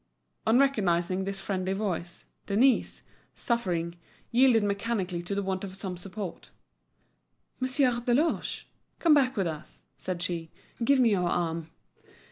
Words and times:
On 0.47 0.57
recognising 0.57 1.25
this 1.25 1.39
friendly 1.39 1.73
voice, 1.73 2.25
Denise, 2.47 3.03
suffering, 3.35 3.97
yielded 4.31 4.63
mechanically 4.63 5.21
to 5.21 5.35
the 5.35 5.43
want 5.43 5.63
of 5.63 5.75
some 5.75 5.95
support. 5.95 6.49
"Monsieur 7.59 7.91
Deloche, 8.03 8.65
come 8.97 9.13
back 9.13 9.35
with 9.37 9.45
us," 9.45 9.83
said 9.97 10.23
she. 10.23 10.49
"Give 10.83 10.99
me 10.99 11.11
your 11.11 11.29
arm." 11.29 11.69